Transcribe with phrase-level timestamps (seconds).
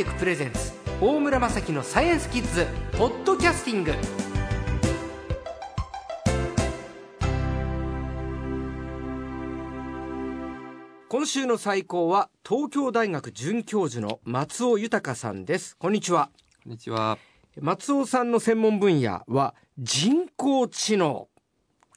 [0.00, 2.66] テクプレゼンツ大村雅樹のサイエンスキッズ
[2.96, 3.92] ポッドキャスティング。
[11.06, 15.76] 今週の最高は東京大学准教授の松尾豊さんです。
[15.76, 16.30] こんにちは。
[16.64, 17.18] こんにちは。
[17.60, 21.28] 松尾さんの専門分野は人工知能。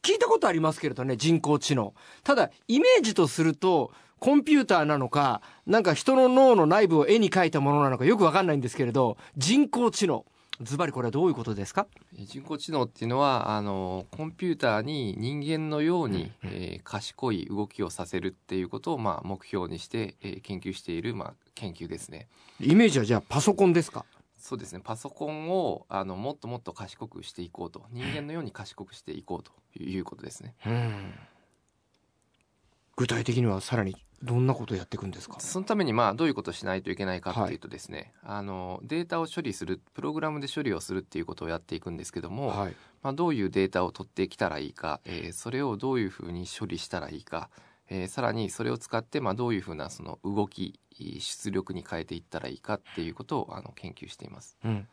[0.01, 1.93] 聞いたことありますけれどね人工知能。
[2.25, 10.25] ただイメージとするとコンピューターなのかなんか人の脳の内部を絵に描いたものなのかよくわかんないんですけれど人工知能。
[10.61, 11.87] ズバリこれはどういうことですか？
[12.13, 22.29] 人工知能っていうのはあのコンピューターに人間のように、えー賢い動きをさせるっていうことを、まあ、目標にして、えー研究している、まあ、研究ですね。
[22.61, 24.05] イメージはじゃあパソコンですか？
[24.37, 24.79] そうですね。
[24.81, 27.83] パソコンをあのもっともっと賢くしていこうと。
[27.91, 29.51] 人間のように賢くしていこうと
[29.83, 30.55] いうことですね。
[30.65, 31.13] うん。
[32.95, 35.39] 具体的にはさらにどんなことをやっていくんですか？
[35.39, 42.75] そのためにまあどういうことをしないといけないかっていうとですね、あのデータを処理するプログラムで処理をするっていうことをやっていくんですけども、はい。
[43.01, 47.49] まあ、どういうデータを取ってきたらいいか、えーそれをどういうふうに処理したらいいか、
[47.89, 50.79] えーさらにそれを使ってまあどういうふうなその動き
[51.19, 54.57] 出力に変えていったらいいかっていうことをあの研究しています。
[54.63, 54.87] うん、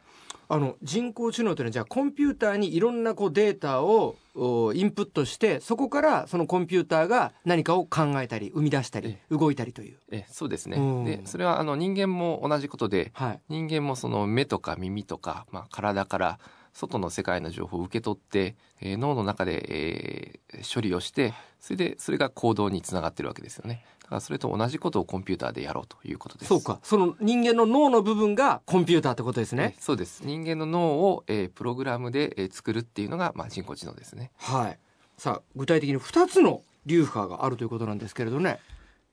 [0.48, 9.98] あの人工知能というのはじゃあコンピューターにいろんなこうデータをおインプットしてそこからそのコンピューターが何かを考えたり生み出したり動いたりという。
[10.10, 11.04] えそうですね、うん。
[11.04, 13.40] でそれはあの人間も同じことではい。
[13.48, 16.38] 人間もその目とか耳とか、まあ、体から
[16.72, 29.80] 外の世界の情報を受け取って、えー脳の中で、えー処理をしてそれでそれが行動につながってるわけですよねだからそれと同じことをコンピューターでやろうということですそうかその人間の脳の部分がコンピューターってことですねえ。
[29.80, 34.78] そうです人間の脳を、えープログラムで、えー作るっていうのが、まあ、人工知能ですねはい。
[35.16, 38.58] さあ具体的に2つの流派があるということなんですけれどね。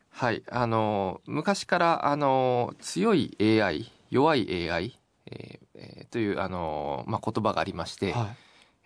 [0.10, 4.98] はいあのー昔からあのー強い AI 弱い AI、
[5.32, 8.28] えーえーというあのーまあ、言葉がありまして、はい。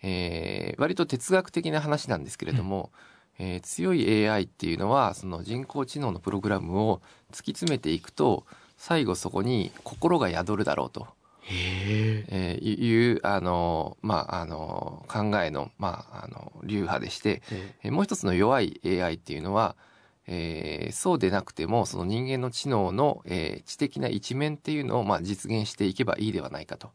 [0.04, 2.90] えー割と哲学的な話なんですけれども、
[3.38, 8.44] えー強い AI っていうのはその人工知能のプログラムを突き詰めていくと
[8.76, 11.06] 最後そこに心が宿るだろうと。
[12.28, 17.42] えーいうあの、まあ、あの考えの,、まあ、あの流派でして、
[17.82, 19.76] えーもう一つの弱い AI っていうのは、
[20.26, 26.90] えーそうでなくてもその人間の知能の、えー知的な一面っていうのを、まあ、実現していけばいいではないかと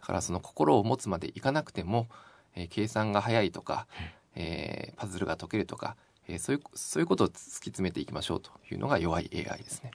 [0.00, 2.08] だからその心を持つまでいかなくても、
[2.54, 3.86] えー計算が早いとか、
[4.34, 5.96] えーパズルが解けるとか、
[6.28, 9.90] えーそういうそういうことを突き詰めていきましょうというのが弱い AI ですね。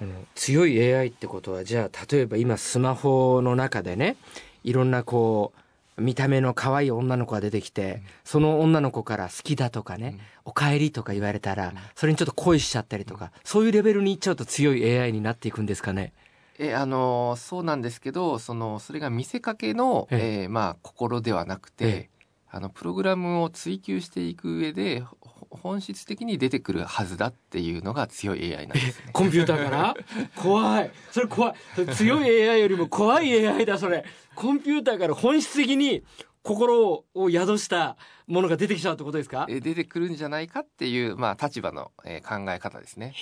[0.00, 4.16] あの強い AI ってことはじゃあ例えば今スマホの中でね
[4.64, 5.60] いろんなこう
[5.98, 16.12] 見た目の可愛い女の子が出てきて、その女の子から好きだとかね、おかえりとか言われたら、それにちょっと恋しちゃったりとか、そういうレベルにいっちゃうと強い AI になっていくんですかね？
[16.58, 20.46] えあのそうなんですけどそのそれが見せかけの、ええ。
[20.46, 22.10] ーまあ、心ではなくて、ええ。
[22.54, 29.10] あのプログラムを追求していく上でほ本質的に出てくるはずだっていうのが強い AI なんですね。
[29.12, 29.94] コンピューターから？
[30.36, 30.90] 怖い。
[31.10, 31.54] それ怖い。
[31.78, 34.04] れ強い AI よりも怖い AI だ、それ。
[34.34, 36.02] コンピューターから本質的に
[36.42, 39.46] 心を宿したものが出てきちゃうってことですか？
[39.48, 43.14] え出てくるんじゃないかっていう、まあ、立場の、えー考え方ですね。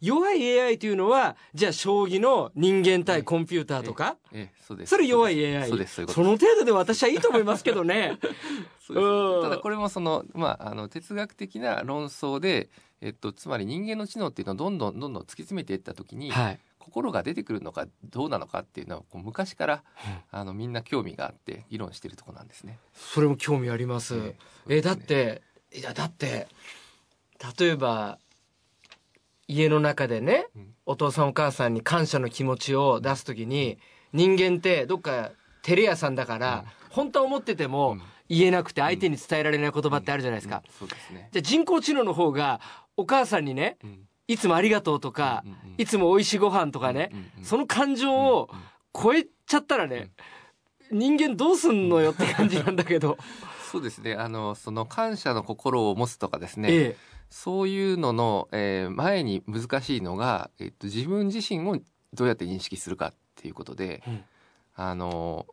[0.00, 4.16] 弱い AI というのは、じゃあ将棋の人間対コンピューターとか？
[4.32, 4.90] えそうです。
[4.90, 5.68] それ弱い AI。
[5.68, 6.20] そうですそういうこと。
[6.22, 8.18] その程度で私はいいと思いますけどね。
[8.80, 9.04] そうです。
[9.04, 9.42] うん。
[9.42, 12.70] ただこれもその、まあ、あの哲学的な論争で、
[13.02, 16.60] えっと、つまり人間の知能っていうのをどんどんどんどん突き詰めていった時に、はい。
[16.90, 19.84] 心が出てくるのかどうなのかっていうのはこう昔から
[20.30, 22.78] あのみんな興味があって議論してるところなんですね。
[22.92, 24.16] それも興味あります。
[24.68, 24.80] ええ。
[24.82, 25.42] だって
[25.72, 26.48] いやだって
[27.58, 28.18] 例えば
[29.46, 30.74] 家の中でね、うん。
[30.86, 33.78] お父さんお母さんに感謝の気持ちを出すときに
[34.12, 35.30] 人間ってどっか
[35.62, 38.02] 照れ屋さんだから、本当は思っててもうん。
[38.28, 40.62] 言えなくて相手に伝えられない言葉ってあるじゃないですか。
[40.64, 40.72] うん。
[40.78, 41.28] そうですね。
[41.32, 42.60] じゃあ人工知能の方が
[42.96, 50.10] お母さんにねうんいつもありがとうとか、うんうんうんいつも美味しいご飯とかね、うんうんうんその感情をうんうん超えちゃったらね、
[50.90, 53.16] 人間どうすんのよって感じなんだけど。
[53.70, 54.14] そうですね。
[54.14, 56.68] あのその感謝の心を持つとかですね。
[56.70, 56.96] ええ
[57.30, 61.78] そういうのの、えー前に難しいのが、えっと、自分自身を
[62.12, 64.24] どうやって認識するかっていうことで、うん
[64.74, 65.46] あの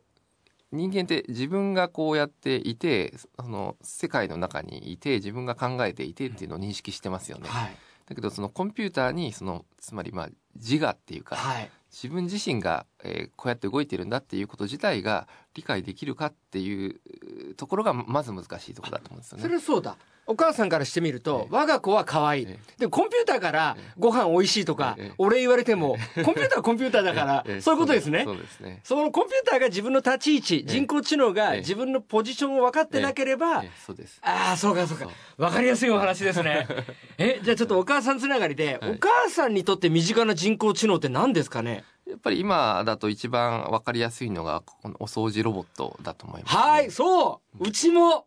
[0.72, 7.48] 人間って自分がこうやっていてその世界の中にいて自分が考えていてっていうのを認識してますよね。
[7.48, 7.76] はい。
[8.08, 11.70] だけどそのコンピューターにそのつまりまあ自我っていうか、はい。
[11.90, 19.52] 自分自身がえーこうやって動いてるんだっていうこと自体が理解できるかっていうところがまず難しいところだと思うんですよそね。
[19.54, 19.96] れそうだ。
[20.30, 21.54] お母さんからしてみると、ええ。
[21.54, 23.92] 我が子は可愛い、えでもコンピューターからええ。
[23.98, 25.12] ご飯美味しいとか、ええ。
[25.16, 27.60] お礼言われてもコンピューターはコンピューターだから、ええ。
[27.62, 28.24] そういうことですね。
[28.24, 28.80] そうですね。
[28.84, 31.60] そのコンピューターが自分の立ち位置、え人工知能がええ。
[31.60, 33.70] 自分のポジションを分かってなければ、ええ。
[33.86, 34.18] そうです。
[34.22, 35.04] ああそうかそうか。
[35.04, 35.12] そう。
[35.38, 36.66] 分かりやすいお話ですね。
[37.16, 38.90] えじゃあちょっとお母さんつながりで、はい。
[38.92, 41.84] お母さんにとって身近な人工知能って何ですかね？
[42.08, 46.62] やっぱり今だと一番わかりやすいのがこのお掃除ロボットだと思います、ね。
[46.62, 47.68] はいそう。
[47.68, 48.26] うちも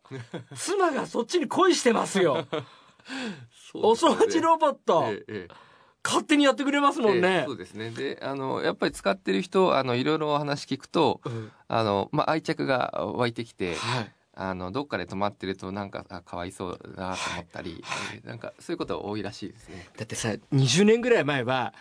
[0.56, 2.45] 妻がそっちに恋してますよ。
[3.74, 5.72] お掃除ロボット、ええええ。
[6.04, 7.28] 勝手にやってくれますもんね。
[7.28, 7.92] ええそうですね。
[7.92, 11.51] で、あの、やっぱり使ってる人、あの、いろいろお話聞くと、うん。
[11.68, 14.12] あの、まあ、愛着が湧いてきて、はい。
[14.33, 17.83] あの、どっかで止まってると、なんか、あかわいそうだなと思ったり、
[18.16, 19.88] えーなんか、そういうことが多いらしいですね。
[19.98, 21.74] だってさ20年ぐらい前は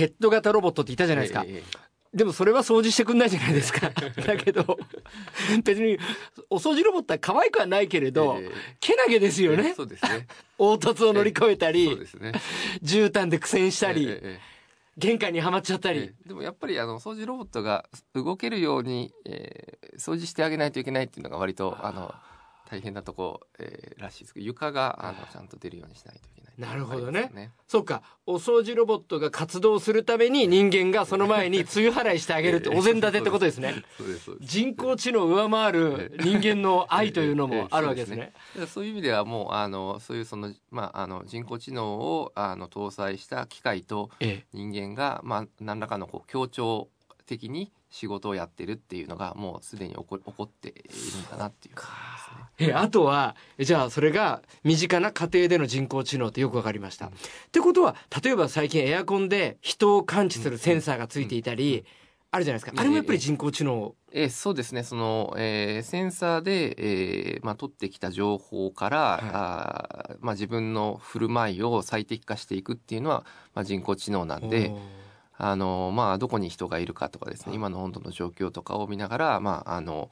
[0.00, 3.88] ペット型ロボットって言ったじゃないですか、えええでもそれは掃除してくんないじゃないですか。
[4.26, 4.76] だけど
[5.62, 5.96] 別に
[6.50, 8.50] お掃除ロボットは可愛くはないけれえど、ええ。
[8.80, 9.74] けなげですよね。
[9.76, 10.26] そうですね。
[10.58, 12.32] 凹凸を乗り越えたり、そうですね。
[12.82, 14.08] 絨毯で苦戦したり、
[14.96, 22.12] 玄関にはまっちゃったり、ええでもやっぱりあの掃除ロボットが動けるように、えー掃除してあげないといけないっていうのが割とあの
[22.68, 27.20] 大変なとこ、えーらしいですけど床があのちゃんと出るようにしないといけないなるほどね。
[27.20, 28.02] ありますよそうか。
[28.26, 33.82] お掃除ロボットが活動するために人間がその前に梅雨払いしてあげるって お膳立てってことですね。
[34.40, 38.32] 人工知能を上回る人間の愛というのもあるわけですね。
[38.54, 44.46] だからそういう意味ではもうあのそういうそのまああの人工知能をあの搭載した機械とええ。
[44.52, 46.88] 人間がまあ何らかのこう協調
[47.30, 51.88] 的に仕事をやってるっていうのがもうすでに起こ起こっているんだなっていう感
[52.58, 52.72] じですね。
[52.72, 57.06] えあとはえじゃあそれが身近な家庭での人工知能ってよくわかりました。
[57.06, 57.10] っ
[57.52, 61.84] てことは例えば最近エアコンで人を感知するセンサーがついていたり、
[62.32, 62.80] あるじゃないですか。
[62.80, 63.94] あれもやっぱり人工知能。
[64.12, 73.24] えーそうですねその、えーセンサーで、えーまあ、取ってきた情報から、あーまあ、自分の振る舞いを最適化していくっていうのは、
[73.54, 74.72] まあ、人工知能なんで
[75.40, 80.10] あの、まあ、どこに人がいるかとかですね今の温度の状況とかを見ながら、まああの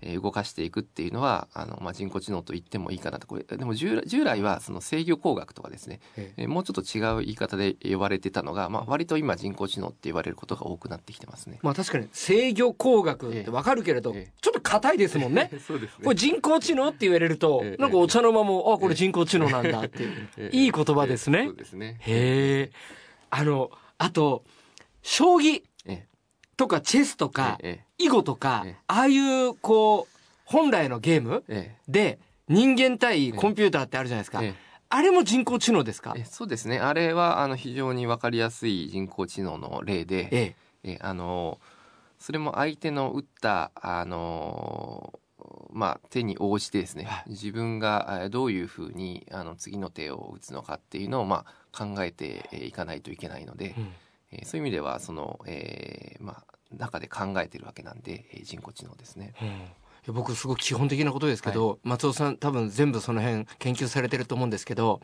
[0.00, 3.26] えー動かしていくっていうのはあの、まあ、人工知能と言ってもいいかなと。
[3.26, 6.00] これでも従来従来はその制御工学とかですね、
[6.36, 11.58] えもうちょっと違う言い方で呼ばれてたのが、まあ、割と今人工知能って言われることが多くなってきてますね。
[11.62, 14.32] まあ確かに制御工学ってわかるけれど、ええ。
[14.40, 15.50] ちょっと硬いですもんね。
[15.66, 17.82] そうですこれ人工知能って言われると、ええ。
[17.82, 20.28] なんかお茶の間も、あ、これ人工知能なんだっていう。
[20.36, 20.56] ええ。
[20.56, 21.44] いい言葉ですね。
[21.46, 21.96] そうですね。
[22.00, 22.72] へえ。
[23.30, 24.44] あの、あと、
[25.04, 26.06] 将棋え
[26.56, 31.92] とかチェスとか、え囲碁とかええ、ああいう、こう、本来のゲームええ。
[31.92, 32.18] で、
[32.48, 34.42] 人間対コンピューターってあるじゃないですか。
[34.42, 34.54] え
[34.88, 36.14] あれも人工知能ですか？
[36.16, 36.78] ええそうですね。
[36.78, 40.54] あれはあの非常にわかりやすい人工知能の例で、え
[40.84, 40.92] え。
[40.94, 41.58] えあの
[42.18, 45.18] それも相手の打ったあの
[45.72, 47.30] まあ手に応じてですねはい。
[47.30, 53.92] 自分がえどういうふうにあの次の手を打つのかっていうのをまあ考えてえいかないといけないので、うん
[54.42, 56.44] えそういう意味ではその、えーまあ
[56.76, 59.32] 中で考えてるわけなんで、え人工知能ですね。
[60.08, 60.14] うん。
[60.14, 65.00] 僕すごく基本的なことですけど、松尾さん多分全部その辺研究されてると思うんですけど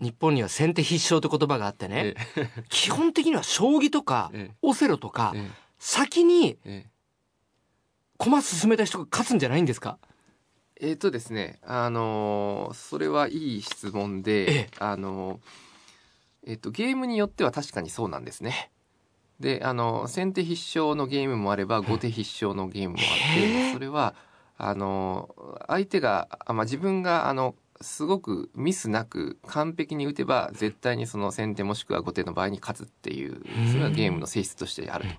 [0.00, 4.54] 日本には先手必勝って言葉があってね、え基本的には将棋とかええ。
[4.62, 5.50] オセロとかえ。
[5.78, 6.90] 先にええ。
[8.16, 9.98] 駒進めた人が勝つんじゃないんですか？
[10.80, 14.70] えーとですね、あのーそれはいい質問で、ええ。
[14.78, 15.38] あのー
[16.46, 18.70] えっ、とゲームによっては確かにそうなんですね。
[19.40, 24.14] で、あの先手必勝のゲームもあれば後手必勝のゲームもあって、それは
[24.56, 35.14] あのー相手があまあ自分があのすごくミスなく完璧に打てば絶対にその先手もしくは後手の場合に勝つっていうそれはゲームの性質としてあると。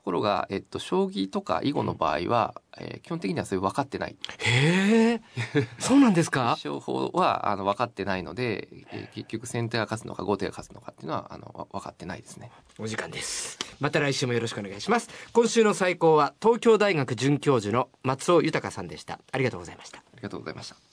[0.00, 4.16] ところが、えっと、将棋とか囲碁の場合は、えー基本的にはそれ分かってない。
[4.38, 5.20] へえ
[5.78, 6.44] そうなんですか？
[6.56, 12.50] 勝法はあの分かってないので、えー結局先手が勝つのか後手が勝つのかっていうのはあのわ分かってないですね。
[12.78, 13.58] お時間です。
[13.80, 15.10] また来週もよろしくお願いします。
[15.34, 19.20] 今週の最高は東京大学准教授の松尾豊さんでした。
[19.32, 19.98] ありがとうございました。
[19.98, 20.89] ありがとうございました。